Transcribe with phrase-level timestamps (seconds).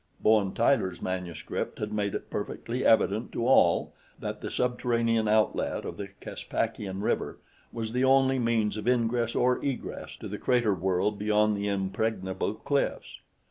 [0.19, 5.97] Bowen Tyler's manuscript had made it perfectly evident to all that the subterranean outlet of
[5.97, 7.37] the Caspakian River
[7.71, 12.55] was the only means of ingress or egress to the crater world beyond the impregnable
[12.55, 13.19] cliffs.